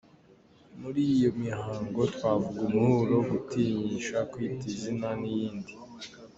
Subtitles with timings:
[0.81, 5.73] Muri iyo mihango twavuga Umuhuro, gutinyisha, kwita izina n’iyindi.